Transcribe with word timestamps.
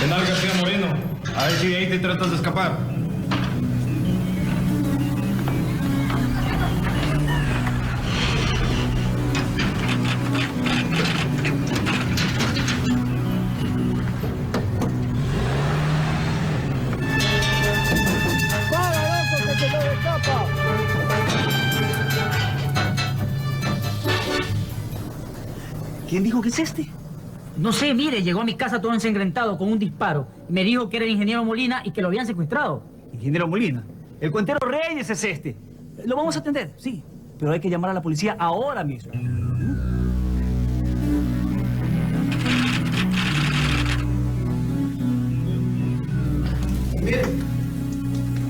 Penal 0.00 0.24
García 0.24 0.50
Moreno, 0.60 0.86
a 1.34 1.44
ver 1.46 1.58
si 1.58 1.68
de 1.68 1.76
ahí 1.76 1.88
te 1.88 1.98
tratas 1.98 2.30
de 2.30 2.36
escapar. 2.36 2.78
¿Quién 26.08 26.22
dijo 26.22 26.40
que 26.40 26.48
es 26.50 26.58
este? 26.60 26.97
No 27.58 27.72
sé, 27.72 27.92
mire, 27.92 28.22
llegó 28.22 28.42
a 28.42 28.44
mi 28.44 28.54
casa 28.54 28.80
todo 28.80 28.94
ensangrentado 28.94 29.58
con 29.58 29.72
un 29.72 29.80
disparo. 29.80 30.28
Me 30.48 30.62
dijo 30.62 30.88
que 30.88 30.96
era 30.96 31.06
el 31.06 31.10
ingeniero 31.10 31.44
Molina 31.44 31.82
y 31.84 31.90
que 31.90 32.00
lo 32.00 32.06
habían 32.06 32.24
secuestrado. 32.24 32.84
Ingeniero 33.12 33.48
Molina. 33.48 33.84
El 34.20 34.30
cuentero 34.30 34.60
Reyes 34.60 35.10
es 35.10 35.24
este. 35.24 35.56
Lo 36.04 36.14
vamos 36.14 36.36
a 36.36 36.38
atender, 36.38 36.72
sí. 36.76 37.02
Pero 37.36 37.50
hay 37.50 37.58
que 37.58 37.68
llamar 37.68 37.90
a 37.90 37.94
la 37.94 38.02
policía 38.02 38.36
ahora 38.38 38.84
mismo. 38.84 39.12
Miren, 47.00 47.42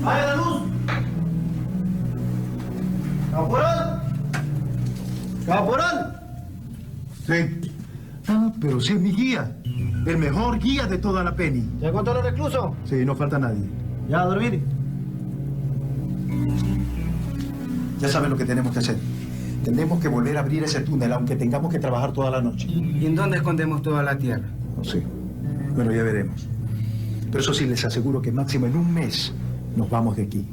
vaya 0.03 0.25
la 0.27 0.35
luz. 0.35 0.61
Caporal. 3.31 4.01
Caporal. 5.47 6.21
Sí. 7.25 7.58
Pero 8.59 8.79
sí 8.79 8.93
es 8.93 9.01
mi 9.01 9.11
guía. 9.11 9.55
El 10.05 10.17
mejor 10.17 10.59
guía 10.59 10.87
de 10.87 10.97
toda 10.97 11.23
la 11.23 11.35
Penny. 11.35 11.69
¿Ya 11.79 11.89
encontró 11.89 12.13
los 12.13 12.23
reclusos? 12.23 12.71
Sí, 12.85 13.05
no 13.05 13.15
falta 13.15 13.37
nadie. 13.37 13.63
Ya 14.09 14.21
a 14.21 14.25
dormir. 14.25 14.61
Ya 17.99 18.07
saben 18.07 18.29
lo 18.29 18.37
que 18.37 18.45
tenemos 18.45 18.71
que 18.71 18.79
hacer. 18.79 18.97
Tenemos 19.63 19.99
que 19.99 20.07
volver 20.07 20.37
a 20.37 20.39
abrir 20.39 20.63
ese 20.63 20.81
túnel, 20.81 21.11
aunque 21.11 21.35
tengamos 21.35 21.71
que 21.71 21.79
trabajar 21.79 22.13
toda 22.13 22.31
la 22.31 22.41
noche. 22.41 22.67
¿Y 22.69 23.05
en 23.05 23.15
dónde 23.15 23.37
escondemos 23.37 23.81
toda 23.81 24.01
la 24.03 24.17
tierra? 24.17 24.47
No 24.77 24.83
sé. 24.83 25.03
Bueno, 25.75 25.91
ya 25.91 26.03
veremos. 26.03 26.47
Pero 27.27 27.39
eso 27.39 27.53
sí, 27.53 27.65
les 27.65 27.83
aseguro 27.85 28.21
que 28.21 28.31
máximo 28.31 28.65
en 28.65 28.75
un 28.77 28.93
mes 28.93 29.33
nos 29.75 29.89
vamos 29.89 30.15
de 30.15 30.23
aquí. 30.23 30.47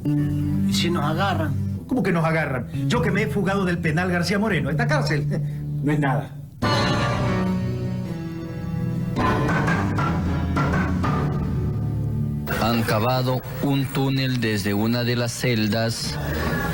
¿Y 0.69 0.73
si 0.73 0.91
nos 0.91 1.05
agarran? 1.05 1.55
¿Cómo 1.87 2.03
que 2.03 2.13
nos 2.13 2.25
agarran? 2.25 2.67
Yo 2.89 3.01
que 3.01 3.11
me 3.11 3.23
he 3.23 3.27
fugado 3.29 3.65
del 3.65 3.79
penal 3.79 4.11
García 4.11 4.39
Moreno. 4.39 4.71
Esta 4.71 4.87
cárcel 4.87 5.27
no 5.85 5.93
es 5.93 6.01
nada. 6.01 6.35
Han 12.77 12.83
cavado 12.83 13.41
un 13.63 13.87
túnel 13.87 14.39
desde 14.39 14.75
una 14.75 15.03
de 15.03 15.17
las 15.17 15.33
celdas, 15.33 16.15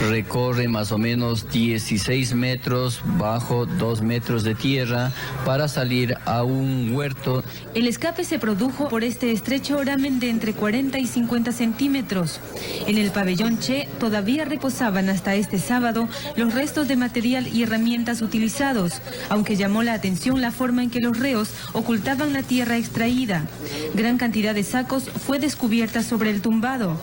recorre 0.08 0.68
más 0.68 0.92
o 0.92 0.98
menos 0.98 1.50
16 1.50 2.34
metros 2.34 3.00
bajo 3.18 3.66
2 3.66 4.02
metros 4.02 4.44
de 4.44 4.54
tierra 4.54 5.12
para 5.44 5.68
salir 5.68 6.16
a 6.24 6.42
un 6.42 6.92
huerto. 6.94 7.44
El 7.74 7.86
escape 7.86 8.24
se 8.24 8.38
produjo 8.38 8.88
por 8.88 9.04
este 9.04 9.32
estrecho 9.32 9.78
oramen 9.78 10.18
de 10.18 10.30
entre 10.30 10.52
40 10.52 10.98
y 10.98 11.06
50 11.06 11.52
centímetros. 11.52 12.40
En 12.86 12.98
el 12.98 13.10
pabellón 13.10 13.58
Che 13.58 13.88
todavía 13.98 14.44
reposaban 14.44 15.08
hasta 15.08 15.34
este 15.34 15.58
sábado 15.58 16.08
los 16.36 16.54
restos 16.54 16.88
de 16.88 16.96
material 16.96 17.46
y 17.48 17.62
herramientas 17.62 18.22
utilizados, 18.22 19.00
aunque 19.28 19.56
llamó 19.56 19.82
la 19.82 19.94
atención 19.94 20.40
la 20.40 20.50
forma 20.50 20.82
en 20.82 20.90
que 20.90 21.00
los 21.00 21.18
reos 21.18 21.50
ocultaban 21.72 22.32
la 22.32 22.42
tierra 22.42 22.76
extraída. 22.76 23.46
Gran 23.94 24.18
cantidad 24.18 24.54
de 24.54 24.64
sacos 24.64 25.04
fue 25.04 25.38
descubierta 25.38 26.02
sobre 26.02 26.30
el 26.30 26.42
tumbado. 26.42 26.96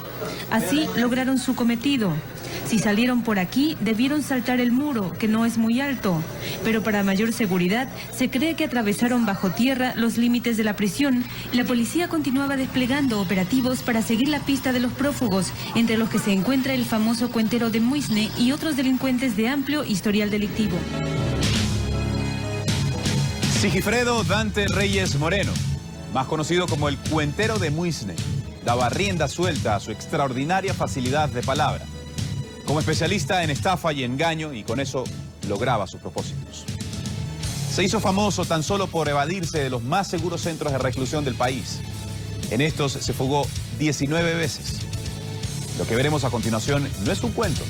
Así 0.51 0.87
lograron 0.97 1.37
su 1.37 1.55
cometido. 1.55 2.13
Si 2.69 2.77
salieron 2.77 3.23
por 3.23 3.39
aquí, 3.39 3.75
debieron 3.79 4.21
saltar 4.21 4.59
el 4.59 4.71
muro, 4.71 5.11
que 5.17 5.27
no 5.27 5.47
es 5.47 5.57
muy 5.57 5.81
alto. 5.81 6.21
Pero 6.63 6.83
para 6.83 7.01
mayor 7.01 7.33
seguridad, 7.33 7.89
se 8.15 8.29
cree 8.29 8.55
que 8.55 8.65
atravesaron 8.65 9.25
bajo 9.25 9.49
tierra 9.49 9.93
los 9.95 10.19
límites 10.19 10.55
de 10.55 10.63
la 10.63 10.75
prisión 10.75 11.25
la 11.51 11.63
policía 11.63 12.09
continuaba 12.09 12.57
desplegando 12.57 13.21
operativos 13.21 13.81
para 13.81 14.03
seguir 14.03 14.27
la 14.27 14.39
pista 14.41 14.71
de 14.71 14.81
los 14.81 14.93
prófugos, 14.93 15.47
entre 15.75 15.97
los 15.97 16.09
que 16.09 16.19
se 16.19 16.31
encuentra 16.31 16.75
el 16.75 16.85
famoso 16.85 17.31
cuentero 17.31 17.71
de 17.71 17.79
Muisne 17.79 18.29
y 18.37 18.51
otros 18.51 18.77
delincuentes 18.77 19.35
de 19.35 19.47
amplio 19.47 19.83
historial 19.83 20.29
delictivo. 20.29 20.77
Sigifredo 23.59 24.23
Dante 24.23 24.67
Reyes 24.67 25.15
Moreno, 25.15 25.51
más 26.13 26.27
conocido 26.27 26.67
como 26.67 26.87
el 26.87 26.97
cuentero 26.97 27.57
de 27.57 27.71
Muisne, 27.71 28.15
daba 28.63 28.89
rienda 28.89 29.27
suelta 29.27 29.75
a 29.75 29.79
su 29.79 29.89
extraordinaria 29.89 30.75
facilidad 30.75 31.29
de 31.29 31.41
palabra. 31.41 31.83
Como 32.69 32.81
especialista 32.81 33.43
en 33.43 33.49
estafa 33.49 33.91
y 33.93 34.03
engaño, 34.03 34.53
y 34.53 34.63
con 34.63 34.79
eso 34.79 35.03
lograba 35.47 35.87
sus 35.87 35.99
propósitos. 35.99 36.65
Se 37.73 37.83
hizo 37.83 37.99
famoso 37.99 38.45
tan 38.45 38.61
solo 38.61 38.85
por 38.85 39.09
evadirse 39.09 39.57
de 39.57 39.71
los 39.71 39.81
más 39.81 40.07
seguros 40.07 40.41
centros 40.41 40.71
de 40.71 40.77
reclusión 40.77 41.25
del 41.25 41.33
país. 41.33 41.81
En 42.51 42.61
estos 42.61 42.91
se 42.91 43.11
fugó 43.11 43.47
19 43.79 44.35
veces. 44.35 44.81
Lo 45.79 45.87
que 45.87 45.95
veremos 45.95 46.23
a 46.25 46.29
continuación 46.29 46.87
no 47.05 47.11
es 47.11 47.23
un 47.23 47.31
cuento, 47.31 47.63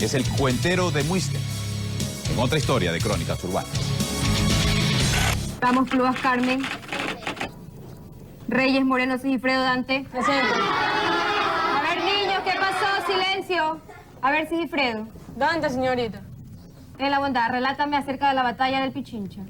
es 0.00 0.12
el 0.12 0.28
cuentero 0.30 0.90
de 0.90 1.04
Muisne, 1.04 1.38
en 2.32 2.38
otra 2.40 2.58
historia 2.58 2.90
de 2.90 2.98
crónicas 2.98 3.44
urbanas. 3.44 3.70
Vamos, 5.60 5.88
Clubas 5.88 6.18
Carmen. 6.18 6.64
Reyes 8.48 8.84
Moreno 8.84 9.18
Sigifredo 9.18 9.62
Dante. 9.62 10.04
Presente. 10.10 10.52
A 10.52 11.82
ver, 11.82 12.02
niños, 12.02 12.42
¿qué 12.44 12.58
pasó? 12.58 13.06
Silencio. 13.06 13.95
A 14.26 14.32
ver, 14.32 14.48
Sigifredo. 14.48 15.06
Dante, 15.36 15.70
señorita. 15.70 16.20
En 16.98 17.12
la 17.12 17.20
bondad, 17.20 17.48
relátame 17.48 17.96
acerca 17.96 18.30
de 18.30 18.34
la 18.34 18.42
batalla 18.42 18.80
del 18.80 18.90
Pichincha. 18.90 19.42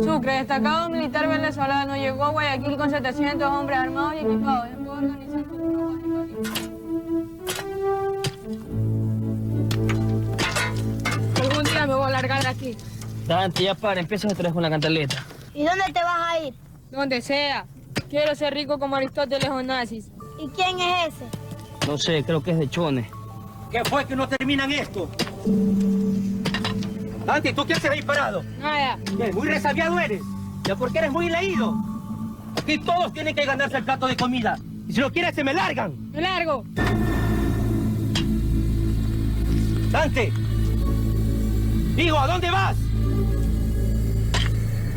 Sucre, 0.00 0.34
destacado 0.34 0.88
militar 0.88 1.26
venezolano, 1.26 1.96
llegó 1.96 2.22
a 2.22 2.28
Guayaquil 2.28 2.76
con 2.76 2.88
700 2.88 3.50
hombres 3.50 3.76
armados 3.76 4.14
y 4.14 4.18
equipados. 4.18 4.68
Algún 11.42 11.64
día 11.64 11.86
me 11.88 11.94
voy 11.96 12.06
a 12.06 12.10
largar 12.10 12.42
de 12.42 12.48
aquí. 12.48 12.76
Dante, 13.26 13.64
ya 13.64 13.74
para, 13.74 13.98
empieza 13.98 14.28
otra 14.28 14.44
vez 14.44 14.52
con 14.52 14.62
la 14.62 14.70
cantaleta. 14.70 15.26
¿Y 15.52 15.64
dónde 15.64 15.84
te 15.86 16.00
vas 16.04 16.30
a 16.30 16.38
ir? 16.46 16.54
Donde 16.92 17.20
sea. 17.22 17.66
Quiero 18.08 18.36
ser 18.36 18.54
rico 18.54 18.78
como 18.78 18.94
Aristóteles 18.94 19.48
o 19.48 19.60
Nazis. 19.64 20.12
¿Y 20.38 20.46
quién 20.50 20.78
es 20.78 21.08
ese? 21.08 21.24
No 21.88 21.98
sé, 21.98 22.22
creo 22.22 22.40
que 22.40 22.52
es 22.52 22.58
de 22.60 22.70
Chone. 22.70 23.15
¿Qué 23.76 23.84
fue 23.90 24.06
que 24.06 24.16
no 24.16 24.26
terminan 24.26 24.72
esto? 24.72 25.10
Dante, 27.26 27.52
¿tú 27.52 27.66
quién 27.66 27.78
se 27.78 27.88
ha 27.88 27.92
disparado? 27.92 28.42
Nada. 28.58 28.96
¿Qué, 29.04 29.30
Muy 29.34 29.48
resabiado 29.48 30.00
eres. 30.00 30.22
Ya 30.64 30.74
porque 30.76 30.96
eres 30.96 31.12
muy 31.12 31.28
leído. 31.28 31.74
Aquí 32.58 32.78
todos 32.78 33.12
tienen 33.12 33.34
que 33.34 33.44
ganarse 33.44 33.76
el 33.76 33.84
plato 33.84 34.06
de 34.06 34.16
comida. 34.16 34.58
Y 34.88 34.94
si 34.94 35.00
lo 35.02 35.12
quieres, 35.12 35.34
se 35.34 35.44
me 35.44 35.52
largan. 35.52 35.92
Me 36.10 36.22
largo. 36.22 36.64
Dante. 39.90 40.32
Digo, 41.96 42.18
¿a 42.18 42.26
dónde 42.28 42.50
vas? 42.50 42.76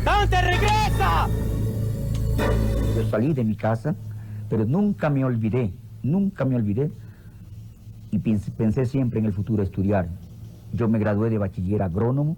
Dante, 0.06 0.40
regresa. 0.40 1.28
Yo 2.96 3.10
salí 3.10 3.34
de 3.34 3.44
mi 3.44 3.56
casa, 3.56 3.94
pero 4.48 4.64
nunca 4.64 5.10
me 5.10 5.22
olvidé, 5.22 5.70
nunca 6.02 6.46
me 6.46 6.56
olvidé. 6.56 6.90
Y 8.12 8.18
pensé, 8.18 8.86
siempre 8.86 9.20
en 9.20 9.26
el 9.26 9.32
futuro 9.32 9.62
estudiar. 9.62 10.08
Yo 10.72 10.88
me 10.88 10.98
gradué 10.98 11.30
de 11.30 11.38
bachiller 11.38 11.82
agrónomo, 11.82 12.36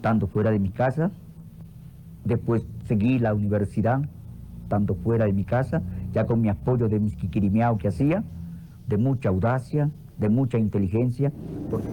tanto 0.00 0.26
fuera 0.26 0.50
de 0.50 0.58
mi 0.58 0.70
casa. 0.70 1.10
Después 2.24 2.64
seguí 2.86 3.18
la 3.18 3.34
universidad, 3.34 4.00
tanto 4.68 4.94
fuera 4.94 5.26
de 5.26 5.32
mi 5.32 5.44
casa, 5.44 5.82
ya 6.12 6.24
con 6.26 6.40
mi 6.40 6.48
apoyo 6.48 6.88
de 6.88 6.98
mis 7.00 7.16
quiquirimeados 7.16 7.78
que 7.78 7.88
hacía, 7.88 8.22
de 8.86 8.96
mucha 8.96 9.28
audacia, 9.28 9.90
de 10.18 10.28
mucha 10.28 10.58
inteligencia. 10.58 11.32
porque- 11.70 11.88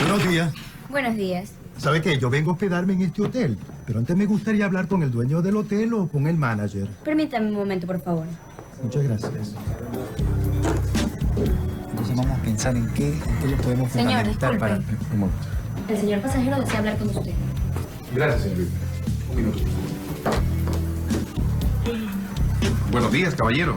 Buenos 0.00 0.28
días. 0.28 0.54
Buenos 0.90 1.16
días. 1.16 1.54
¿Sabe 1.78 2.00
qué? 2.00 2.18
Yo 2.18 2.30
vengo 2.30 2.50
a 2.50 2.54
hospedarme 2.54 2.92
en 2.92 3.02
este 3.02 3.22
hotel, 3.22 3.58
pero 3.86 3.98
antes 3.98 4.16
me 4.16 4.26
gustaría 4.26 4.64
hablar 4.64 4.86
con 4.86 5.02
el 5.02 5.10
dueño 5.10 5.42
del 5.42 5.56
hotel 5.56 5.92
o 5.94 6.08
con 6.08 6.26
el 6.26 6.36
manager. 6.36 6.88
Permítame 7.04 7.48
un 7.48 7.54
momento, 7.54 7.86
por 7.86 8.00
favor. 8.00 8.26
Muchas 8.82 9.02
gracias. 9.04 9.54
Entonces 11.90 12.16
vamos 12.16 12.38
a 12.38 12.42
pensar 12.42 12.76
en 12.76 12.88
qué, 12.94 13.08
en 13.08 13.38
qué 13.40 13.48
lo 13.48 13.56
podemos 13.58 13.90
Señor, 13.90 14.12
fundamentar 14.12 14.58
para... 14.58 14.80
El 15.88 15.98
señor 15.98 16.20
pasajero 16.20 16.60
desea 16.60 16.78
hablar 16.78 16.98
con 16.98 17.08
usted. 17.08 17.32
Gracias, 18.14 18.42
señorita. 18.42 18.72
Un 19.30 19.36
minuto. 19.36 19.58
Buenos 22.90 23.12
días, 23.12 23.34
caballero. 23.34 23.76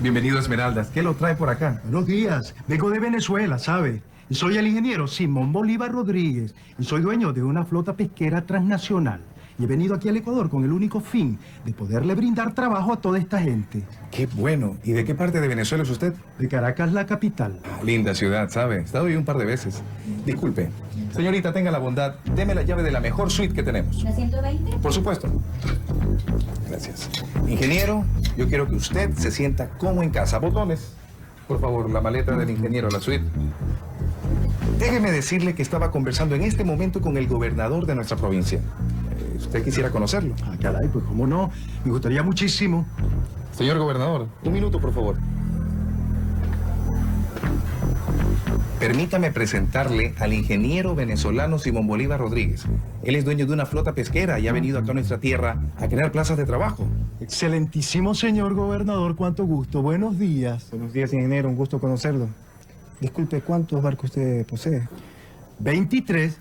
Bienvenido 0.00 0.38
a 0.38 0.40
Esmeraldas. 0.40 0.88
¿Qué 0.88 1.02
lo 1.02 1.14
trae 1.14 1.36
por 1.36 1.48
acá? 1.48 1.80
Buenos 1.84 2.06
días. 2.06 2.54
Vengo 2.66 2.90
de 2.90 2.98
Venezuela, 2.98 3.58
¿sabe? 3.58 4.02
Y 4.28 4.34
soy 4.34 4.56
el 4.56 4.66
ingeniero 4.66 5.06
Simón 5.06 5.52
Bolívar 5.52 5.92
Rodríguez. 5.92 6.54
Y 6.78 6.84
soy 6.84 7.02
dueño 7.02 7.32
de 7.32 7.42
una 7.42 7.64
flota 7.64 7.94
pesquera 7.94 8.42
transnacional. 8.46 9.20
Y 9.58 9.64
he 9.64 9.66
venido 9.66 9.94
aquí 9.94 10.08
al 10.08 10.16
Ecuador 10.16 10.48
con 10.50 10.64
el 10.64 10.72
único 10.72 11.00
fin 11.00 11.38
de 11.64 11.72
poderle 11.72 12.14
brindar 12.14 12.54
trabajo 12.54 12.92
a 12.92 12.96
toda 12.96 13.18
esta 13.18 13.38
gente. 13.40 13.82
Qué 14.10 14.26
bueno. 14.26 14.76
¿Y 14.84 14.92
de 14.92 15.04
qué 15.04 15.14
parte 15.14 15.40
de 15.40 15.48
Venezuela 15.48 15.84
es 15.84 15.90
usted? 15.90 16.14
De 16.38 16.48
Caracas, 16.48 16.92
la 16.92 17.06
capital. 17.06 17.60
Linda 17.84 18.14
ciudad, 18.14 18.50
¿sabe? 18.50 18.78
He 18.78 18.80
estado 18.80 19.06
ahí 19.06 19.16
un 19.16 19.24
par 19.24 19.38
de 19.38 19.44
veces. 19.44 19.82
Disculpe. 20.24 20.70
Señorita, 21.14 21.52
tenga 21.52 21.70
la 21.70 21.78
bondad. 21.78 22.14
Deme 22.34 22.54
la 22.54 22.62
llave 22.62 22.82
de 22.82 22.90
la 22.90 23.00
mejor 23.00 23.30
suite 23.30 23.54
que 23.54 23.62
tenemos. 23.62 24.02
¿La 24.02 24.12
120? 24.12 24.78
Por 24.78 24.92
supuesto. 24.92 25.28
Gracias. 26.68 27.10
Ingeniero, 27.46 28.04
yo 28.36 28.48
quiero 28.48 28.68
que 28.68 28.76
usted 28.76 29.12
se 29.14 29.30
sienta 29.30 29.68
como 29.78 30.02
en 30.02 30.10
casa. 30.10 30.38
Botones. 30.38 30.94
Por 31.46 31.60
favor, 31.60 31.90
la 31.90 32.00
maleta 32.00 32.36
del 32.36 32.50
ingeniero, 32.50 32.88
la 32.88 33.00
suite. 33.00 33.24
Déjeme 34.78 35.10
decirle 35.10 35.54
que 35.54 35.62
estaba 35.62 35.90
conversando 35.90 36.34
en 36.34 36.42
este 36.42 36.64
momento 36.64 37.00
con 37.00 37.16
el 37.16 37.26
gobernador 37.26 37.86
de 37.86 37.94
nuestra 37.94 38.16
provincia. 38.16 38.60
¿Usted 39.42 39.64
quisiera 39.64 39.90
conocerlo? 39.90 40.34
Ah, 40.44 40.56
caray, 40.60 40.88
pues 40.88 41.04
cómo 41.04 41.26
no. 41.26 41.50
Me 41.84 41.90
gustaría 41.90 42.22
muchísimo. 42.22 42.86
Señor 43.52 43.78
gobernador, 43.78 44.28
un 44.44 44.52
minuto, 44.52 44.80
por 44.80 44.92
favor. 44.94 45.16
Permítame 48.78 49.30
presentarle 49.30 50.14
al 50.18 50.32
ingeniero 50.32 50.96
venezolano 50.96 51.58
Simón 51.58 51.86
Bolívar 51.86 52.18
Rodríguez. 52.18 52.64
Él 53.04 53.14
es 53.14 53.24
dueño 53.24 53.46
de 53.46 53.52
una 53.52 53.64
flota 53.64 53.94
pesquera 53.94 54.40
y 54.40 54.48
ha 54.48 54.52
venido 54.52 54.78
acá 54.78 54.90
a 54.90 54.94
nuestra 54.94 55.18
tierra 55.18 55.60
a 55.78 55.86
crear 55.86 56.10
plazas 56.10 56.36
de 56.36 56.44
trabajo. 56.46 56.88
Excelentísimo 57.20 58.14
señor 58.16 58.54
gobernador, 58.54 59.14
cuánto 59.14 59.44
gusto. 59.44 59.82
Buenos 59.82 60.18
días. 60.18 60.68
Buenos 60.70 60.92
días, 60.92 61.12
ingeniero. 61.12 61.48
Un 61.48 61.54
gusto 61.54 61.78
conocerlo. 61.78 62.28
Disculpe, 63.00 63.40
¿cuántos 63.42 63.80
barcos 63.82 64.10
usted 64.10 64.44
posee? 64.46 64.88
23. 65.60 66.38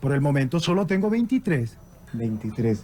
Por 0.00 0.12
el 0.12 0.20
momento 0.20 0.60
solo 0.60 0.86
tengo 0.86 1.08
23. 1.08 1.74
23. 2.12 2.82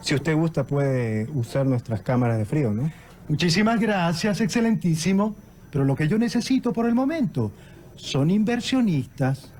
Si 0.00 0.14
usted 0.14 0.36
gusta, 0.36 0.64
puede 0.64 1.28
usar 1.34 1.66
nuestras 1.66 2.02
cámaras 2.02 2.38
de 2.38 2.44
frío, 2.44 2.72
¿no? 2.72 2.90
Muchísimas 3.28 3.80
gracias, 3.80 4.40
excelentísimo. 4.40 5.34
Pero 5.70 5.84
lo 5.84 5.96
que 5.96 6.06
yo 6.06 6.18
necesito 6.18 6.72
por 6.72 6.86
el 6.86 6.94
momento 6.94 7.50
son 7.96 8.30
inversionistas. 8.30 9.50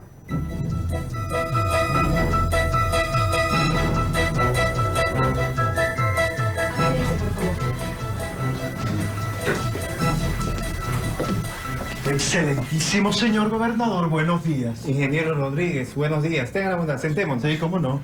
Excelentísimo 12.07 13.13
señor 13.13 13.49
gobernador, 13.49 14.09
buenos 14.09 14.45
días. 14.45 14.87
Ingeniero 14.87 15.35
Rodríguez, 15.35 15.97
buenos 15.97 16.23
días. 16.23 16.53
Tenga 16.53 16.71
la 16.71 16.77
bondad, 16.77 16.99
sentémonos. 16.99 17.43
Sí, 17.43 17.57
cómo 17.59 17.81
no. 17.81 18.01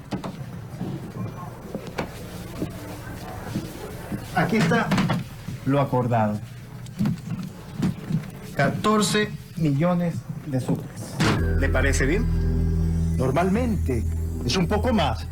Aquí 4.51 4.57
está 4.57 4.89
lo 5.65 5.81
acordado. 5.81 6.37
14 8.57 9.31
millones 9.59 10.17
de 10.47 10.61
sucres. 10.61 11.15
¿Le 11.61 11.69
parece 11.69 12.05
bien? 12.05 12.27
Normalmente 13.17 14.03
es 14.45 14.57
un 14.57 14.67
poco 14.67 14.93
más, 14.93 15.25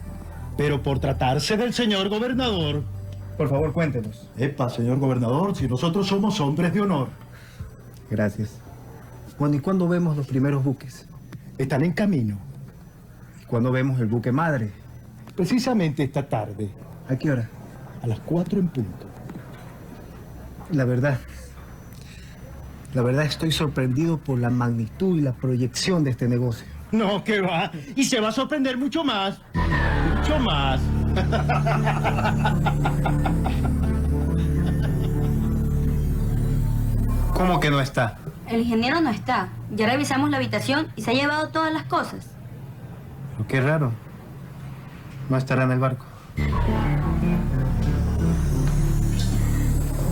pero 0.57 0.85
por 0.85 1.01
tratarse 1.01 1.57
del 1.57 1.75
señor 1.75 2.09
gobernador. 2.09 2.85
Por 3.37 3.49
favor, 3.49 3.73
cuéntenos. 3.73 4.29
Epa, 4.37 4.71
señor 4.71 5.01
gobernador, 5.01 5.57
si 5.57 5.67
nosotros 5.67 6.07
somos 6.07 6.39
hombres 6.39 6.73
de 6.73 6.83
honor. 6.83 7.09
Gracias. 8.09 8.51
Bueno, 9.37 9.57
¿y 9.57 9.59
cuándo 9.59 9.89
vemos 9.89 10.17
los 10.17 10.29
primeros 10.29 10.63
buques? 10.63 11.09
Están 11.59 11.83
en 11.83 11.93
camino. 11.93 12.39
¿Y 13.43 13.47
cuándo 13.47 13.73
vemos 13.73 13.99
el 13.99 14.07
buque 14.07 14.31
madre? 14.31 14.71
Precisamente 15.35 16.05
esta 16.05 16.29
tarde, 16.29 16.71
¿A 17.09 17.17
qué 17.17 17.33
hora? 17.33 17.49
a 18.03 18.07
las 18.07 18.21
4 18.21 18.61
en 18.61 18.69
punto. 18.69 19.08
La 20.71 20.85
verdad. 20.85 21.19
La 22.95 23.03
verdad 23.03 23.25
estoy 23.25 23.53
sorprendido 23.53 24.19
por 24.19 24.39
la 24.39 24.51
magnitud 24.51 25.19
y 25.19 25.21
la 25.21 25.33
proyección 25.33 26.05
de 26.05 26.11
este 26.11 26.29
negocio. 26.29 26.67
No, 26.91 27.23
que 27.23 27.41
va. 27.41 27.71
Y 27.97 28.05
se 28.05 28.21
va 28.21 28.29
a 28.29 28.33
sorprender 28.33 28.79
mucho 28.79 29.05
más. 29.05 29.41
Mucho 29.55 30.39
más. 30.39 30.81
¿Cómo 37.35 37.61
que 37.61 37.71
no 37.71 37.81
está? 37.81 38.19
El 38.49 38.63
ingeniero 38.63 39.01
no 39.01 39.11
está. 39.11 39.51
Ya 39.71 39.87
revisamos 39.87 40.31
la 40.31 40.39
habitación 40.39 40.89
y 40.97 41.03
se 41.03 41.11
ha 41.11 41.15
llevado 41.15 41.49
todas 41.49 41.73
las 41.73 41.85
cosas. 41.85 42.31
Pero 43.37 43.49
qué 43.49 43.61
raro. 43.61 43.93
No 45.29 45.37
estará 45.37 45.65
en 45.65 45.73
el 45.73 45.79
barco. 45.79 46.07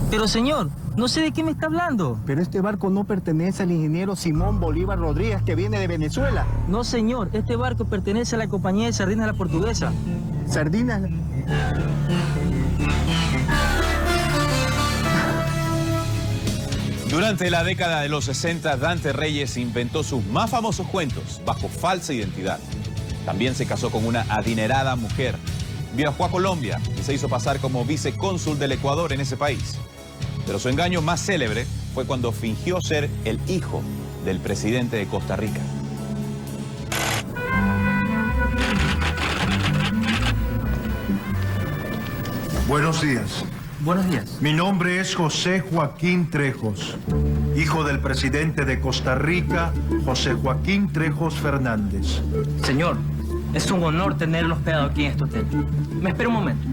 Pero 0.09 0.27
señor, 0.29 0.69
no 0.95 1.09
sé 1.09 1.21
de 1.21 1.31
qué 1.31 1.43
me 1.43 1.51
está 1.51 1.65
hablando. 1.65 2.17
Pero 2.25 2.41
este 2.41 2.61
barco 2.61 2.89
no 2.89 3.03
pertenece 3.03 3.63
al 3.63 3.71
ingeniero 3.71 4.15
Simón 4.15 4.59
Bolívar 4.59 4.97
Rodríguez 4.97 5.41
que 5.43 5.55
viene 5.55 5.79
de 5.79 5.87
Venezuela. 5.87 6.45
No 6.69 6.83
señor, 6.83 7.29
este 7.33 7.55
barco 7.57 7.85
pertenece 7.85 8.35
a 8.35 8.37
la 8.37 8.47
compañía 8.47 8.85
de 8.85 8.93
sardinas 8.93 9.27
La 9.27 9.33
Portuguesa. 9.33 9.91
Sardinas. 10.47 11.01
Durante 17.09 17.49
la 17.49 17.63
década 17.63 18.01
de 18.01 18.09
los 18.09 18.25
60, 18.25 18.77
Dante 18.77 19.11
Reyes 19.11 19.57
inventó 19.57 20.03
sus 20.03 20.25
más 20.25 20.49
famosos 20.49 20.87
cuentos 20.87 21.41
bajo 21.45 21.67
falsa 21.67 22.13
identidad. 22.13 22.59
También 23.25 23.55
se 23.55 23.65
casó 23.65 23.91
con 23.91 24.05
una 24.05 24.21
adinerada 24.29 24.95
mujer. 24.95 25.35
Viajó 25.95 26.25
a 26.25 26.31
Colombia 26.31 26.79
y 26.97 27.03
se 27.03 27.13
hizo 27.13 27.27
pasar 27.27 27.59
como 27.59 27.83
vicecónsul 27.83 28.57
del 28.57 28.73
Ecuador 28.73 29.11
en 29.11 29.21
ese 29.21 29.35
país. 29.35 29.77
Pero 30.47 30.59
su 30.59 30.69
engaño 30.69 31.01
más 31.01 31.19
célebre 31.19 31.67
fue 31.93 32.05
cuando 32.05 32.31
fingió 32.31 32.79
ser 32.79 33.09
el 33.25 33.37
hijo 33.47 33.83
del 34.23 34.39
presidente 34.39 34.95
de 34.95 35.05
Costa 35.05 35.35
Rica. 35.35 35.59
Buenos 42.67 43.01
días. 43.01 43.43
Buenos 43.81 44.09
días. 44.09 44.41
Mi 44.41 44.53
nombre 44.53 44.99
es 44.99 45.15
José 45.15 45.59
Joaquín 45.59 46.29
Trejos, 46.29 46.97
hijo 47.55 47.83
del 47.83 47.99
presidente 47.99 48.65
de 48.65 48.79
Costa 48.79 49.15
Rica, 49.15 49.73
José 50.05 50.33
Joaquín 50.33 50.91
Trejos 50.91 51.35
Fernández. 51.35 52.21
Señor, 52.63 52.97
es 53.53 53.69
un 53.71 53.83
honor 53.83 54.17
tenerlo 54.17 54.55
hospedado 54.55 54.87
aquí 54.87 55.05
en 55.05 55.11
este 55.11 55.23
hotel. 55.25 55.45
Me 56.01 56.09
espera 56.09 56.29
un 56.29 56.35
momento. 56.35 56.67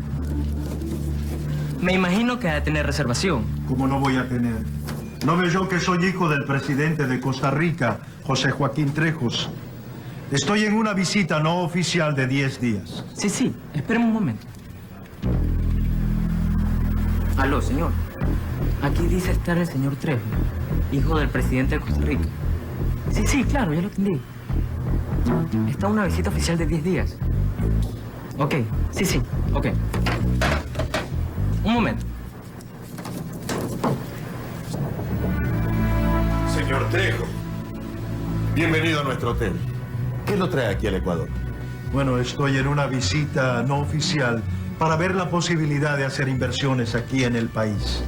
Me 1.85 1.93
imagino 1.93 2.39
que 2.39 2.49
ha 2.49 2.55
de 2.55 2.61
tener 2.63 2.87
reservación. 2.87 3.45
¿Cómo 3.69 3.87
no 3.87 4.01
voy 4.01 4.17
a 4.17 4.27
tener? 4.27 4.55
¿No 5.27 5.37
veo 5.37 5.51
yo 5.51 5.69
que 5.69 5.79
soy 5.79 6.03
hijo 6.07 6.31
del 6.31 6.47
presidente 6.47 7.07
de 7.07 7.21
Costa 7.21 7.51
Rica, 7.51 7.99
José 8.23 8.53
Joaquín 8.53 8.95
Trejos? 8.95 9.51
Estoy 10.31 10.65
en 10.65 10.77
una 10.77 10.95
visita 10.95 11.41
no 11.41 11.61
oficial 11.61 12.15
de 12.15 12.27
10 12.27 12.61
días. 12.63 13.05
Sí, 13.13 13.29
sí, 13.29 13.55
espérame 13.75 14.05
un 14.07 14.13
momento. 14.15 14.47
Aló, 17.37 17.61
señor. 17.61 17.91
Aquí 18.81 19.07
dice 19.07 19.33
estar 19.33 19.59
el 19.59 19.67
señor 19.67 19.97
Trejo, 19.97 20.23
hijo 20.91 21.19
del 21.19 21.29
presidente 21.29 21.75
de 21.75 21.83
Costa 21.83 22.01
Rica. 22.01 22.25
Sí, 23.11 23.27
sí, 23.27 23.45
claro, 23.45 23.75
ya 23.75 23.83
lo 23.83 23.89
entendí. 23.89 24.21
Está 25.69 25.89
una 25.89 26.07
visita 26.07 26.31
oficial 26.31 26.57
de 26.57 26.67
10 26.67 26.83
días. 26.83 27.19
Ok, 28.39 28.55
sí, 28.91 29.05
sí, 29.05 29.21
ok. 29.53 29.67
Un 31.65 31.73
momento. 31.75 32.05
Señor 36.55 36.89
Trejo, 36.91 37.25
bienvenido 38.55 39.01
a 39.01 39.05
nuestro 39.05 39.31
hotel. 39.33 39.53
¿Qué 40.27 40.37
lo 40.37 40.49
trae 40.49 40.69
aquí 40.69 40.87
al 40.87 40.95
Ecuador? 40.97 41.29
Bueno, 41.93 42.19
estoy 42.19 42.57
en 42.57 42.67
una 42.67 42.87
visita 42.87 43.63
no 43.63 43.79
oficial 43.81 44.43
para 44.79 44.97
ver 44.97 45.15
la 45.15 45.31
posibilidad 45.31 45.97
de 45.97 46.05
hacer 46.05 46.29
inversiones 46.29 46.95
aquí 46.95 47.25
en 47.25 47.37
el 47.37 47.49
país. 47.49 48.03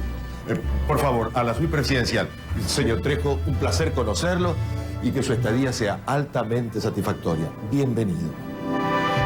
Eh, 0.47 0.59
por 0.87 0.99
favor, 0.99 1.31
a 1.33 1.43
la 1.43 1.53
suite 1.53 1.71
presidencial. 1.71 2.27
Señor 2.65 3.01
Trejo, 3.01 3.39
un 3.47 3.55
placer 3.55 3.91
conocerlo 3.93 4.55
y 5.03 5.11
que 5.11 5.21
su 5.23 5.33
estadía 5.33 5.71
sea 5.73 5.99
altamente 6.05 6.81
satisfactoria. 6.81 7.47
Bienvenido. 7.71 8.29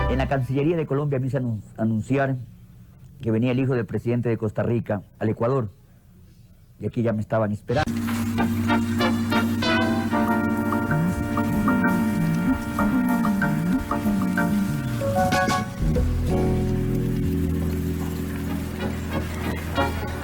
En 0.09 0.17
la 0.17 0.27
Cancillería 0.27 0.75
de 0.75 0.85
Colombia 0.85 1.19
me 1.19 1.27
hizo 1.27 1.38
anun- 1.39 1.61
anunciar 1.77 2.35
que 3.21 3.31
venía 3.31 3.51
el 3.51 3.59
hijo 3.59 3.75
del 3.75 3.85
presidente 3.85 4.29
de 4.29 4.37
Costa 4.37 4.63
Rica 4.63 5.03
al 5.19 5.29
Ecuador. 5.29 5.69
Y 6.79 6.87
aquí 6.87 7.03
ya 7.03 7.13
me 7.13 7.21
estaban 7.21 7.51
esperando. 7.51 7.91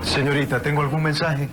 Señorita, 0.01 0.59
¿tengo 0.59 0.81
algún 0.81 1.03
mensaje? 1.03 1.47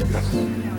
Entonces, 0.00 0.71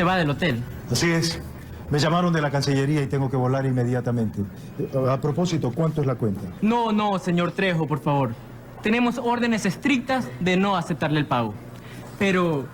se 0.00 0.04
va 0.04 0.16
del 0.16 0.30
hotel. 0.30 0.62
Así 0.90 1.10
es. 1.10 1.42
Me 1.90 1.98
llamaron 1.98 2.32
de 2.32 2.40
la 2.40 2.50
Cancillería 2.50 3.02
y 3.02 3.06
tengo 3.06 3.30
que 3.30 3.36
volar 3.36 3.66
inmediatamente. 3.66 4.40
A 5.06 5.20
propósito, 5.20 5.72
¿cuánto 5.74 6.00
es 6.00 6.06
la 6.06 6.14
cuenta? 6.14 6.40
No, 6.62 6.90
no, 6.90 7.18
señor 7.18 7.52
Trejo, 7.52 7.86
por 7.86 8.00
favor. 8.00 8.30
Tenemos 8.82 9.18
órdenes 9.18 9.66
estrictas 9.66 10.26
de 10.40 10.56
no 10.56 10.74
aceptarle 10.74 11.20
el 11.20 11.26
pago. 11.26 11.52
Pero 12.18 12.64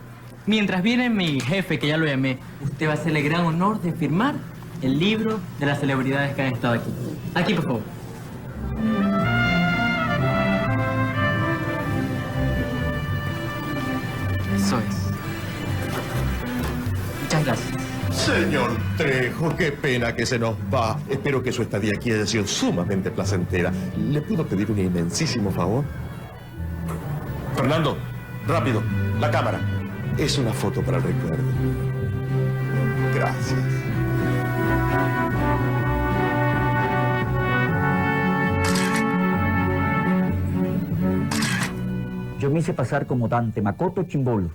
mientras 0.47 0.85
viene 0.85 1.11
mi 1.11 1.41
jefe, 1.41 1.81
que 1.81 1.89
ya 1.89 1.97
lo 1.97 2.07
llamé, 2.07 2.39
usted 2.63 2.87
va 2.87 2.93
a 2.93 2.95
hacerle 2.95 3.19
el 3.19 3.29
gran 3.29 3.45
honor 3.45 3.81
de 3.83 3.93
firmar 3.93 4.37
el 4.81 5.01
libro 5.01 5.41
de 5.59 5.67
las 5.67 5.81
celebridades 5.81 6.33
que 6.37 6.43
han 6.43 6.53
estado 6.53 6.75
aquí. 6.75 6.91
Aquí, 7.35 7.55
por 7.55 7.65
favor. 7.65 7.81
Señor 18.27 18.73
Trejo, 18.97 19.55
qué 19.57 19.71
pena 19.71 20.13
que 20.13 20.27
se 20.27 20.37
nos 20.37 20.57
va. 20.75 20.99
Espero 21.09 21.41
que 21.45 21.53
su 21.53 21.63
estadía 21.63 21.93
aquí 21.95 22.11
haya 22.11 22.27
sido 22.27 22.45
sumamente 22.45 23.09
placentera. 23.13 23.71
¿Le 23.97 24.21
puedo 24.21 24.45
pedir 24.45 24.69
un 24.69 24.81
inmensísimo 24.81 25.53
favor? 25.53 25.85
Fernando, 27.55 27.97
rápido, 28.49 28.83
la 29.21 29.31
cámara. 29.31 29.61
Es 30.19 30.39
una 30.39 30.53
foto 30.53 30.83
para 30.83 30.97
el 30.97 31.05
recuerdo. 31.05 31.45
Gracias. 33.15 33.61
Yo 42.41 42.51
me 42.51 42.59
hice 42.59 42.75
pasar 42.75 43.07
como 43.07 43.29
Dante 43.29 43.63
Makoto 43.63 44.03
Chimbolo. 44.03 44.51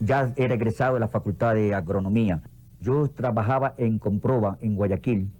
Ya 0.00 0.32
era 0.34 0.54
egresado 0.54 0.94
de 0.94 1.00
la 1.00 1.08
Facultad 1.08 1.54
de 1.54 1.72
Agronomía. 1.72 2.42
Yo 2.82 3.08
trabajaba 3.08 3.74
en 3.76 4.00
Comproba, 4.00 4.58
en 4.60 4.74
Guayaquil, 4.74 5.30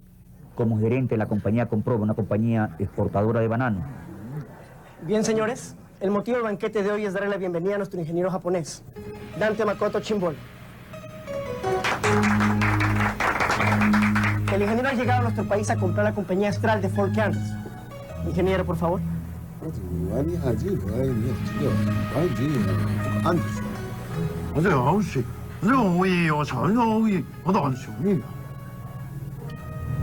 como 0.55 0.79
gerente 0.79 1.15
de 1.15 1.17
la 1.17 1.27
compañía 1.27 1.67
Comproba, 1.67 2.01
una 2.01 2.13
compañía 2.13 2.73
exportadora 2.79 3.41
de 3.41 3.49
banano. 3.49 3.83
Bien, 5.01 5.25
señores, 5.25 5.75
el 5.99 6.09
motivo 6.09 6.37
del 6.37 6.45
banquete 6.45 6.83
de 6.83 6.91
hoy 6.91 7.03
es 7.03 7.11
darle 7.11 7.27
la 7.27 7.35
bienvenida 7.35 7.75
a 7.75 7.77
nuestro 7.77 7.99
ingeniero 7.99 8.31
japonés, 8.31 8.85
Dante 9.37 9.65
Makoto 9.65 9.99
Chimbol. 9.99 10.35
El 14.53 14.61
ingeniero 14.61 14.87
ha 14.87 14.93
llegado 14.93 15.19
a 15.19 15.23
nuestro 15.23 15.43
país 15.43 15.69
a 15.69 15.75
comprar 15.75 16.05
la 16.05 16.15
compañía 16.15 16.47
Astral 16.47 16.81
de 16.81 16.87
Fort 16.87 17.13
Campbell. 17.13 17.41
Ingeniero, 18.25 18.63
por 18.63 18.77
favor. 18.77 19.01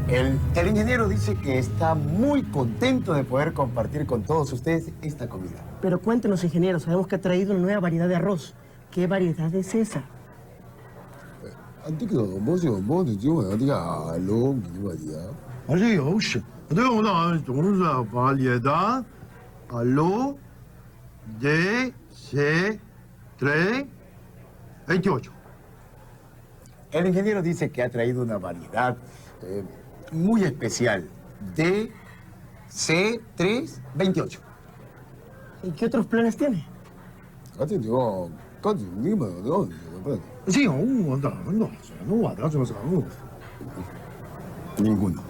El, 0.08 0.38
el 0.56 0.68
ingeniero 0.68 1.08
dice 1.08 1.34
que 1.36 1.58
está 1.58 1.94
muy 1.94 2.42
contento 2.42 3.12
de 3.12 3.24
poder 3.24 3.52
compartir 3.52 4.06
con 4.06 4.22
todos 4.22 4.52
ustedes 4.52 4.90
esta 5.02 5.28
comida. 5.28 5.62
Pero 5.82 6.00
cuéntenos, 6.00 6.42
ingeniero, 6.44 6.80
sabemos 6.80 7.06
que 7.06 7.16
ha 7.16 7.20
traído 7.20 7.52
una 7.52 7.60
nueva 7.60 7.80
variedad 7.80 8.08
de 8.08 8.16
arroz. 8.16 8.54
¿Qué 8.90 9.06
variedad 9.06 9.54
es 9.54 9.74
esa? 9.74 10.02
Tengo 16.68 16.94
una 16.94 18.00
variedad 18.10 19.04
aló 19.70 20.36
de 21.40 21.94
C 22.10 22.80
3 23.38 23.84
28. 24.86 25.39
El 26.92 27.06
ingeniero 27.06 27.42
dice 27.42 27.70
que 27.70 27.82
ha 27.82 27.88
traído 27.88 28.23
una 28.23 28.38
variedad 28.38 28.97
eh, 29.42 29.62
muy 30.12 30.42
especial 30.44 31.09
de 31.54 31.92
C328. 32.70 34.38
¿Y 35.62 35.70
qué 35.73 35.87
otros 35.87 36.06
planes 36.06 36.37
tiene? 36.37 36.66
Sí, 40.49 40.64
no, 40.64 40.78
no, 40.78 41.16
no, 41.16 41.30
no, 41.30 41.52
no, 41.52 41.70
Ninguno. 44.82 45.23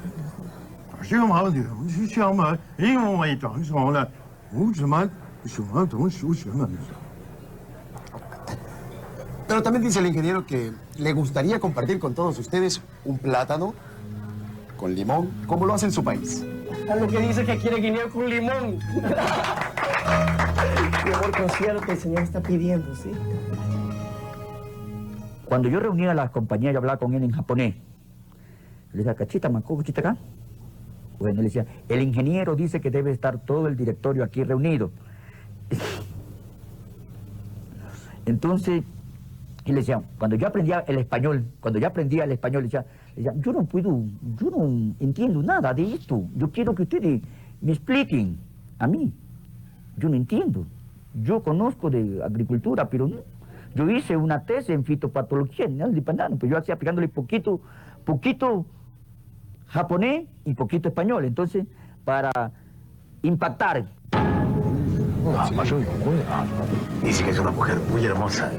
También 9.63 9.85
dice 9.85 9.99
el 9.99 10.07
ingeniero 10.07 10.47
que 10.47 10.73
le 10.97 11.13
gustaría 11.13 11.61
compartir 11.61 11.99
con 11.99 12.15
todos 12.15 12.39
ustedes 12.39 12.81
un 13.05 13.19
plátano 13.19 13.75
con 14.77 14.95
limón, 14.95 15.31
como 15.47 15.67
lo 15.67 15.75
hace 15.75 15.87
en 15.87 15.93
su 15.93 16.03
país. 16.03 16.45
A 16.91 16.97
lo 16.97 17.07
que 17.07 17.19
dice 17.21 17.45
que 17.45 17.59
quiere 17.59 17.77
guineo 17.81 18.09
con 18.11 18.29
limón. 18.29 18.79
Mi 21.05 21.13
amor, 21.13 21.31
el 21.89 21.99
señor 21.99 22.23
está 22.23 22.41
pidiendo, 22.41 22.95
¿sí? 22.95 23.11
Cuando 25.45 25.69
yo 25.69 25.81
reunía 25.81 26.13
a 26.13 26.15
las 26.15 26.31
compañías 26.31 26.73
y 26.73 26.77
hablaba 26.77 26.99
con 26.99 27.13
él 27.15 27.23
en 27.23 27.33
japonés, 27.33 27.75
le 28.93 28.99
decía, 28.99 29.15
cachita, 29.15 29.49
manco, 29.51 29.79
acá. 29.79 30.17
Bueno, 31.19 31.39
le 31.39 31.45
decía, 31.45 31.67
el 31.89 32.01
ingeniero 32.01 32.57
dice 32.57 32.81
que 32.81 32.91
debe 32.91 33.11
estar 33.11 33.39
todo 33.45 33.69
el 33.69 33.77
directorio 33.77 34.25
aquí 34.25 34.43
reunido. 34.43 34.91
Entonces, 38.27 38.83
y 39.71 39.73
le 39.73 39.81
decía, 39.81 40.03
cuando 40.19 40.37
yo 40.37 40.49
aprendía 40.49 40.85
el 40.89 40.99
español, 40.99 41.45
cuando 41.61 41.79
yo 41.79 41.87
aprendía 41.87 42.25
el 42.25 42.33
español, 42.33 42.65
le 42.65 42.69
decía, 42.69 42.85
yo 43.37 43.53
no 43.53 43.65
puedo, 43.65 44.03
yo 44.37 44.51
no 44.51 44.95
entiendo 44.99 45.41
nada 45.43 45.73
de 45.73 45.95
esto. 45.95 46.25
Yo 46.37 46.51
quiero 46.51 46.75
que 46.75 46.83
ustedes 46.83 47.23
me 47.61 47.73
expliquen 47.73 48.37
a 48.81 48.89
mí. 48.89 49.13
Yo 49.97 50.09
no 50.09 50.17
entiendo. 50.17 50.67
Yo 51.15 51.43
conozco 51.43 51.89
de 51.89 52.21
agricultura, 52.23 52.91
pero 52.91 53.07
no. 53.07 53.19
Yo 53.77 53.89
hice 53.89 54.17
una 54.17 54.45
tesis 54.45 54.71
en 54.71 54.85
fitopatología 54.85 55.67
en 55.67 55.79
de 55.79 56.01
banano, 56.01 56.37
pero 56.37 56.51
yo 56.51 56.59
hacía 56.59 56.75
aplicándole 56.75 57.07
poquito, 57.07 57.61
poquito 58.05 58.67
japonés 59.69 60.27
y 60.45 60.55
poquito 60.55 60.89
español. 60.89 61.25
Entonces, 61.25 61.65
para 62.05 62.51
impactar. 63.23 63.85
Dice 67.05 67.25
que 67.25 67.31
es 67.31 67.39
una 67.39 67.53
mujer 67.53 67.79
muy 67.93 68.05
hermosa. 68.05 68.51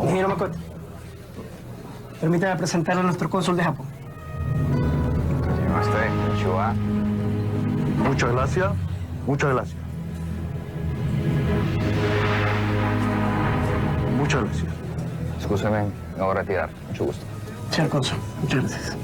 Ingeniero 0.00 0.28
Makoto, 0.28 0.58
permítame 2.20 2.56
presentarle 2.56 3.00
a 3.00 3.04
nuestro 3.04 3.28
cónsul 3.28 3.56
de 3.56 3.64
Japón. 3.64 3.86
Muchas 8.04 8.32
gracias, 8.32 8.72
muchas 9.26 9.54
gracias. 9.54 9.76
Muchas 14.16 14.42
gracias. 14.44 14.72
Escúchame, 15.40 15.84
me 16.16 16.22
voy 16.22 16.30
a 16.30 16.34
retirar. 16.34 16.70
Mucho 16.88 17.04
gusto. 17.04 17.24
Señor 17.70 17.90
cónsul, 17.90 18.18
muchas 18.42 18.60
gracias. 18.60 18.96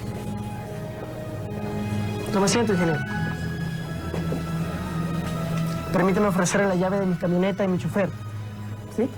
Tome 2.32 2.46
asiento, 2.46 2.72
ingeniero. 2.72 3.00
Permíteme 5.92 6.26
ofrecerle 6.26 6.66
la 6.66 6.74
llave 6.74 6.98
de 7.00 7.06
mi 7.06 7.14
camioneta 7.14 7.64
y 7.64 7.68
mi 7.68 7.78
chofer. 7.78 8.10
¿Sí? 8.96 9.08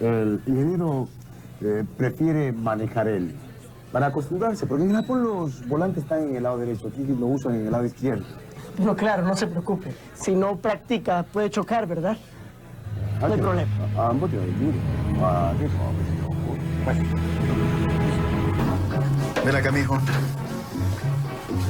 El 0.00 0.40
ingeniero 0.46 1.08
eh, 1.62 1.84
prefiere 1.96 2.52
manejar 2.52 3.08
él 3.08 3.34
para 3.92 4.06
acostumbrarse, 4.06 4.66
porque 4.66 4.84
en 4.84 4.92
Japón 4.92 5.22
los 5.22 5.66
volantes 5.68 6.02
están 6.02 6.24
en 6.24 6.36
el 6.36 6.42
lado 6.42 6.58
derecho, 6.58 6.88
aquí 6.88 7.02
lo 7.04 7.26
usan 7.26 7.54
en 7.54 7.66
el 7.66 7.72
lado 7.72 7.86
izquierdo. 7.86 8.26
No, 8.78 8.94
claro, 8.94 9.22
no 9.22 9.34
se 9.34 9.46
preocupe. 9.46 9.94
Si 10.14 10.34
no 10.34 10.56
practica, 10.56 11.22
puede 11.22 11.48
chocar, 11.48 11.86
¿verdad? 11.86 12.16
No 13.20 13.26
hay 13.26 13.40
problema. 13.40 13.70
Ven 19.46 19.54
acá, 19.54 19.70
mijo. 19.70 19.96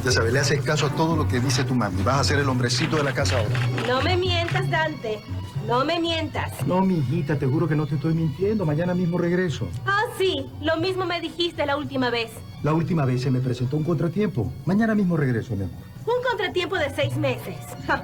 Ya 0.02 0.10
sabes, 0.10 0.32
le 0.32 0.38
haces 0.38 0.62
caso 0.62 0.86
a 0.86 0.90
todo 0.94 1.14
lo 1.14 1.28
que 1.28 1.40
dice 1.40 1.62
tu 1.62 1.74
mami. 1.74 2.02
Vas 2.02 2.20
a 2.20 2.24
ser 2.24 2.38
el 2.38 2.48
hombrecito 2.48 2.96
de 2.96 3.04
la 3.04 3.12
casa 3.12 3.38
ahora. 3.38 3.54
No 3.86 4.00
me 4.00 4.16
mientas, 4.16 4.70
Dante. 4.70 5.20
No 5.66 5.84
me 5.84 6.00
mientas. 6.00 6.66
No, 6.66 6.80
mi 6.80 6.94
hijita, 7.00 7.38
te 7.38 7.44
juro 7.44 7.68
que 7.68 7.76
no 7.76 7.86
te 7.86 7.96
estoy 7.96 8.14
mintiendo. 8.14 8.64
Mañana 8.64 8.94
mismo 8.94 9.18
regreso. 9.18 9.68
Ah, 9.84 10.04
sí. 10.16 10.46
Lo 10.62 10.78
mismo 10.78 11.04
me 11.04 11.20
dijiste 11.20 11.66
la 11.66 11.76
última 11.76 12.08
vez. 12.08 12.30
La 12.62 12.72
última 12.72 13.04
vez 13.04 13.20
se 13.20 13.30
me 13.30 13.40
presentó 13.40 13.76
un 13.76 13.84
contratiempo. 13.84 14.50
Mañana 14.64 14.94
mismo 14.94 15.18
regreso, 15.18 15.54
mi 15.54 15.64
amor. 15.64 15.76
Un 16.06 16.24
contratiempo 16.26 16.78
de 16.78 16.88
seis 16.94 17.14
meses. 17.18 17.56
Ja. 17.86 18.02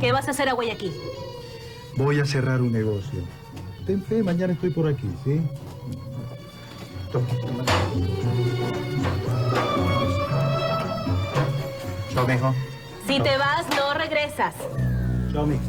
¿Qué 0.00 0.10
vas 0.10 0.26
a 0.26 0.32
hacer 0.32 0.48
a 0.48 0.54
Guayaquil? 0.54 0.92
Voy 1.96 2.18
a 2.18 2.24
cerrar 2.24 2.60
un 2.62 2.72
negocio. 2.72 3.20
Ten 3.86 4.02
fe, 4.02 4.24
mañana 4.24 4.54
estoy 4.54 4.70
por 4.70 4.88
aquí, 4.88 5.08
¿sí? 5.24 5.40
Chao, 7.10 7.22
mijo. 12.28 12.54
Si 13.04 13.20
te 13.20 13.36
vas, 13.36 13.66
no 13.76 13.94
regresas. 13.98 14.54
Chao, 15.32 15.44
mijo. 15.44 15.60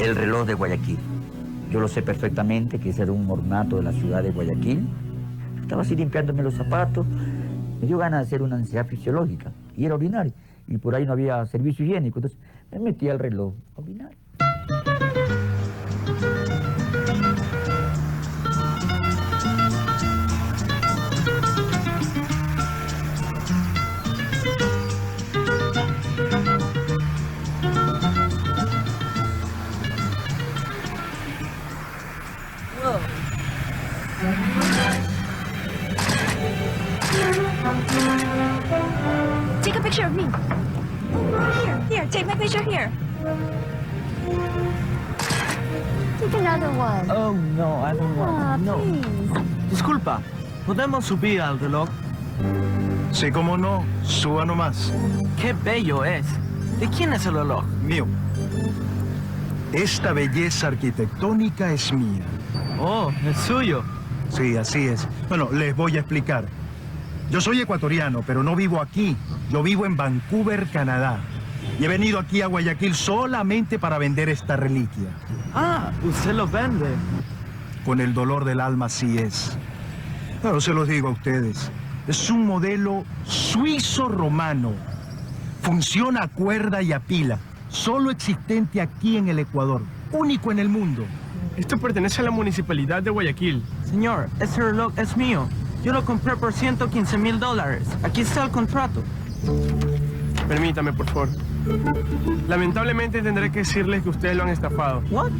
El 0.00 0.16
reloj 0.16 0.46
de 0.46 0.54
Guayaquil. 0.54 0.98
Yo 1.70 1.78
lo 1.78 1.86
sé 1.86 2.02
perfectamente 2.02 2.80
que 2.80 2.90
ese 2.90 3.02
era 3.02 3.12
un 3.12 3.30
ornato 3.30 3.76
de 3.76 3.84
la 3.84 3.92
ciudad 3.92 4.24
de 4.24 4.32
Guayaquil. 4.32 4.88
Estaba 5.60 5.82
así 5.82 5.94
limpiándome 5.94 6.42
los 6.42 6.54
zapatos. 6.54 7.06
Me 7.80 7.86
dio 7.86 7.98
ganas 7.98 8.22
de 8.22 8.26
hacer 8.26 8.42
una 8.42 8.56
necesidad 8.56 8.86
fisiológica. 8.86 9.52
Y 9.76 9.84
era 9.84 9.94
ordinario. 9.94 10.32
Y 10.72 10.78
por 10.78 10.94
ahí 10.94 11.04
no 11.04 11.12
había 11.12 11.44
servicio 11.44 11.84
higiénico. 11.84 12.18
Entonces 12.18 12.38
me 12.70 12.78
metí 12.78 13.10
al 13.10 13.18
reloj 13.18 13.52
ordinario. 13.76 14.16
Take 14.16 14.21
take 42.12 42.26
my 42.26 42.34
picture 42.34 42.62
here. 42.62 42.90
Take 46.20 46.34
another 46.38 46.70
one. 46.70 47.10
Oh, 47.10 47.32
no, 47.32 47.82
I 47.82 47.92
don't 47.94 48.16
Ah, 48.18 48.56
want. 48.56 48.62
No. 48.64 48.76
please. 48.78 49.70
Disculpa, 49.70 50.20
¿podemos 50.66 51.04
subir 51.06 51.40
al 51.40 51.58
reloj? 51.58 51.88
Sí, 53.12 53.30
cómo 53.30 53.56
no. 53.56 53.84
Suba 54.02 54.44
nomás. 54.44 54.92
Qué 55.40 55.52
bello 55.64 56.04
es. 56.04 56.26
¿De 56.78 56.88
quién 56.88 57.12
es 57.12 57.26
el 57.26 57.34
reloj? 57.34 57.64
Mío. 57.82 58.06
Esta 59.72 60.12
belleza 60.12 60.68
arquitectónica 60.68 61.72
es 61.72 61.92
mía. 61.92 62.22
Oh, 62.78 63.10
es 63.26 63.36
suyo. 63.38 63.82
Sí, 64.28 64.56
así 64.56 64.86
es. 64.88 65.06
Bueno, 65.28 65.48
les 65.52 65.74
voy 65.76 65.96
a 65.96 66.00
explicar. 66.00 66.44
Yo 67.30 67.40
soy 67.40 67.60
ecuatoriano, 67.60 68.22
pero 68.26 68.42
no 68.42 68.54
vivo 68.56 68.80
aquí. 68.80 69.16
Yo 69.50 69.62
vivo 69.62 69.86
en 69.86 69.96
Vancouver, 69.96 70.66
Canadá. 70.70 71.20
Y 71.78 71.84
he 71.84 71.88
venido 71.88 72.18
aquí 72.18 72.42
a 72.42 72.46
Guayaquil 72.46 72.94
solamente 72.94 73.78
para 73.78 73.98
vender 73.98 74.28
esta 74.28 74.56
reliquia. 74.56 75.08
Ah, 75.54 75.90
usted 76.04 76.32
lo 76.32 76.46
vende. 76.46 76.86
Con 77.84 78.00
el 78.00 78.14
dolor 78.14 78.44
del 78.44 78.60
alma, 78.60 78.88
sí 78.88 79.18
es. 79.18 79.56
Pero 80.42 80.60
se 80.60 80.74
los 80.74 80.88
digo 80.88 81.08
a 81.08 81.12
ustedes. 81.12 81.70
Es 82.06 82.30
un 82.30 82.46
modelo 82.46 83.04
suizo-romano. 83.24 84.72
Funciona 85.62 86.24
a 86.24 86.28
cuerda 86.28 86.82
y 86.82 86.92
a 86.92 87.00
pila. 87.00 87.38
Solo 87.68 88.10
existente 88.10 88.80
aquí 88.80 89.16
en 89.16 89.28
el 89.28 89.38
Ecuador. 89.38 89.82
Único 90.12 90.52
en 90.52 90.58
el 90.58 90.68
mundo. 90.68 91.04
Esto 91.56 91.78
pertenece 91.78 92.20
a 92.20 92.24
la 92.24 92.30
municipalidad 92.30 93.02
de 93.02 93.10
Guayaquil. 93.10 93.62
Señor, 93.84 94.28
ese 94.40 94.62
reloj 94.62 94.92
es 94.96 95.16
mío. 95.16 95.48
Yo 95.84 95.92
lo 95.92 96.04
compré 96.04 96.36
por 96.36 96.52
115 96.52 97.18
mil 97.18 97.40
dólares. 97.40 97.88
Aquí 98.02 98.20
está 98.20 98.44
el 98.44 98.50
contrato. 98.50 99.02
Permítame, 100.48 100.92
por 100.92 101.06
favor. 101.06 101.28
Lamentablemente 102.48 103.22
tendré 103.22 103.50
que 103.50 103.60
decirles 103.60 104.02
que 104.02 104.10
ustedes 104.10 104.36
lo 104.36 104.42
han 104.42 104.48
estafado. 104.50 105.02
What? 105.10 105.30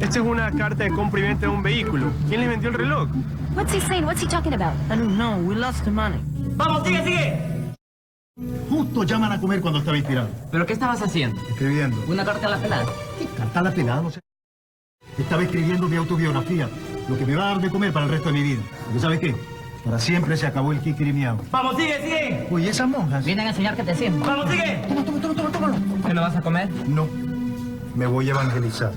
Esta 0.00 0.18
es 0.18 0.24
una 0.24 0.50
carta 0.52 0.84
de 0.84 0.90
compra 0.90 1.20
y 1.20 1.22
venta 1.22 1.46
de 1.46 1.52
un 1.52 1.62
vehículo. 1.62 2.10
¿Quién 2.28 2.40
les 2.40 2.50
vendió 2.50 2.68
el 2.70 2.74
reloj? 2.74 3.08
What's 3.54 3.72
he 3.72 3.80
saying? 3.80 4.04
What's 4.04 4.22
he 4.22 4.28
talking 4.28 4.52
about? 4.52 4.74
I 4.90 4.96
don't 4.96 5.16
know. 5.16 5.36
We 5.46 5.54
lost 5.54 5.84
the 5.84 5.90
money. 5.90 6.20
¡Vamos, 6.56 6.86
sigue, 6.86 7.04
sigue! 7.04 7.54
Justo 8.68 9.04
llaman 9.04 9.32
a 9.32 9.40
comer 9.40 9.60
cuando 9.60 9.78
estaba 9.78 9.96
inspirado. 9.96 10.28
¿Pero 10.50 10.66
qué 10.66 10.72
estabas 10.72 11.00
haciendo? 11.02 11.40
Escribiendo. 11.48 11.96
¿Una 12.08 12.24
carta 12.24 12.48
a 12.48 12.50
la 12.50 12.58
pelada? 12.58 12.86
¿Qué 13.18 13.26
carta 13.26 13.62
la 13.62 13.70
pelada? 13.70 14.02
No 14.02 14.10
sé. 14.10 14.20
Estaba 15.16 15.42
escribiendo 15.42 15.88
mi 15.88 15.96
autobiografía. 15.96 16.68
Lo 17.08 17.16
que 17.16 17.26
me 17.26 17.36
va 17.36 17.44
a 17.44 17.48
dar 17.50 17.60
de 17.60 17.70
comer 17.70 17.92
para 17.92 18.06
el 18.06 18.10
resto 18.10 18.30
de 18.30 18.34
mi 18.34 18.42
vida. 18.42 18.62
Porque 18.84 18.98
¿sabes 18.98 19.20
qué? 19.20 19.36
Para 19.84 19.98
siempre 19.98 20.36
se 20.36 20.46
acabó 20.46 20.72
el 20.72 20.80
kikiri 20.80 21.12
miau. 21.12 21.36
¡Vamos, 21.50 21.76
sigue, 21.76 22.00
sigue! 22.02 22.48
Oye, 22.50 22.70
esas 22.70 22.88
monjas. 22.88 23.24
Vienen 23.24 23.46
a 23.46 23.50
enseñar 23.50 23.76
que 23.76 23.82
te 23.82 23.94
siento. 23.94 24.24
¡Vamos, 24.24 24.50
sigue! 24.50 24.82
Toma, 24.88 25.04
toma, 25.04 25.20
toma, 25.20 25.34
toma, 25.34 25.50
tómalo. 25.50 25.76
¿Te 26.06 26.14
lo 26.14 26.20
vas 26.22 26.36
a 26.36 26.40
comer? 26.40 26.70
No. 26.88 27.06
Me 27.94 28.06
voy 28.06 28.28
a 28.28 28.30
evangelizar. 28.30 28.92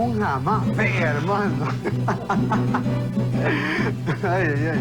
Monja 0.00 0.38
más 0.38 0.64
fea, 0.76 1.10
hermano. 1.10 1.68
ay, 4.22 4.46
ay, 4.46 4.66
ay. 4.66 4.78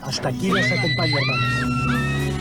Hasta 0.00 0.28
aquí 0.28 0.52
les 0.52 0.70
acompaño, 0.70 1.18
hermanos. 1.18 1.66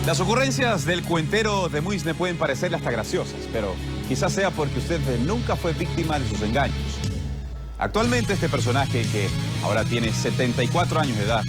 Las 0.05 0.19
ocurrencias 0.19 0.85
del 0.85 1.01
cuentero 1.01 1.67
de 1.69 1.81
Muisne 1.81 2.13
pueden 2.13 2.37
parecerle 2.37 2.77
hasta 2.77 2.91
graciosas, 2.91 3.39
pero 3.51 3.73
quizás 4.07 4.33
sea 4.33 4.51
porque 4.51 4.79
usted 4.79 4.99
nunca 5.19 5.55
fue 5.55 5.73
víctima 5.73 6.19
de 6.19 6.29
sus 6.29 6.41
engaños. 6.41 6.75
Actualmente 7.77 8.33
este 8.33 8.49
personaje, 8.49 9.01
que 9.11 9.27
ahora 9.63 9.83
tiene 9.83 10.13
74 10.13 10.99
años 10.99 11.17
de 11.17 11.23
edad, 11.23 11.43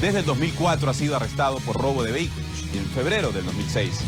desde 0.00 0.20
el 0.20 0.24
2004 0.24 0.90
ha 0.90 0.94
sido 0.94 1.16
arrestado 1.16 1.58
por 1.58 1.76
robo 1.76 2.02
de 2.02 2.12
vehículos 2.12 2.48
y 2.72 2.78
en 2.78 2.86
febrero 2.86 3.30
del 3.32 3.44
2006 3.44 4.00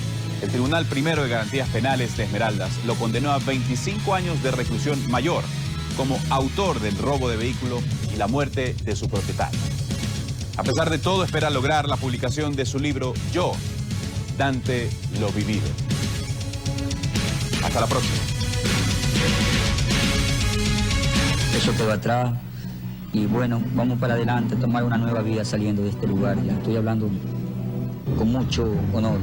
el 0.43 0.51
Tribunal 0.51 0.87
Primero 0.87 1.23
de 1.23 1.29
Garantías 1.29 1.69
Penales 1.69 2.17
de 2.17 2.25
Esmeraldas 2.25 2.73
lo 2.85 2.97
condenó 2.97 3.31
a 3.31 3.39
25 3.39 4.13
años 4.13 4.43
de 4.43 4.51
reclusión 4.51 4.99
mayor 5.11 5.45
como 5.97 6.19
autor 6.31 6.81
del 6.81 6.99
robo 6.99 7.29
de 7.29 7.37
vehículo 7.37 7.81
y 8.13 8.17
la 8.17 8.27
muerte 8.27 8.75
de 8.83 8.97
su 8.97 9.09
propietario. 9.09 9.59
A 10.57 10.65
pesar 10.65 10.91
de 10.91 10.99
todo, 10.99 11.25
espera 11.25 11.49
lograr 11.49 11.89
la 11.89 11.97
publicación 11.97 12.57
de 12.57 12.67
su 12.67 12.79
libro 12.79 13.15
Yo, 13.33 13.53
Dante 14.37 14.91
lo 15.21 15.31
vivido. 15.31 15.92
Hasta 17.73 17.81
la 17.81 17.87
próxima. 17.87 18.17
Eso 21.57 21.73
quedó 21.75 21.91
atrás. 21.91 22.35
Y 23.15 23.25
bueno, 23.25 23.63
vamos 23.75 23.99
para 23.99 24.13
adelante, 24.13 24.57
tomar 24.57 24.85
una 24.85 24.99
nueva 24.99 25.23
vida 25.23 25.43
saliendo 25.43 25.81
de 25.81 25.89
este 25.89 26.07
lugar. 26.07 26.37
Ya 26.45 26.53
estoy 26.53 26.77
hablando 26.77 27.09
con 28.19 28.31
mucho 28.31 28.71
honor. 28.93 29.19